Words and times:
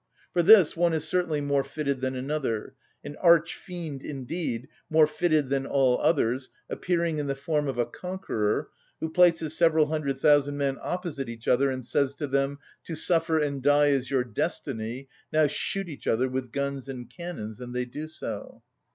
For 0.33 0.41
this, 0.41 0.75
one 0.75 0.93
is 0.95 1.07
certainly 1.07 1.41
more 1.41 1.63
fitted 1.63 2.01
than 2.01 2.15
another; 2.15 2.73
an 3.03 3.15
arch‐fiend, 3.23 4.01
indeed, 4.03 4.67
more 4.89 5.05
fitted 5.05 5.49
than 5.49 5.67
all 5.67 6.01
others, 6.01 6.49
appearing 6.71 7.19
in 7.19 7.27
the 7.27 7.35
form 7.35 7.67
of 7.67 7.77
a 7.77 7.85
conqueror, 7.85 8.69
who 8.99 9.11
places 9.11 9.55
several 9.55 9.85
hundred 9.89 10.17
thousand 10.17 10.57
men 10.57 10.79
opposite 10.81 11.29
each 11.29 11.47
other, 11.47 11.69
and 11.69 11.85
says 11.85 12.15
to 12.15 12.25
them: 12.25 12.57
"To 12.85 12.95
suffer 12.95 13.37
and 13.37 13.61
die 13.61 13.89
is 13.89 14.09
your 14.09 14.23
destiny; 14.23 15.07
now 15.31 15.45
shoot 15.45 15.87
each 15.87 16.07
other 16.07 16.27
with 16.27 16.51
guns 16.51 16.89
and 16.89 17.07
cannons," 17.07 17.59
and 17.59 17.75
they 17.75 17.85
do 17.85 18.07
so. 18.07 18.63